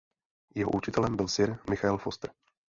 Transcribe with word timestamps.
Jeho 0.55 0.69
učitelem 0.71 1.15
byl 1.15 1.27
Sir 1.27 1.57
Michael 1.69 1.97
Foster. 1.97 2.29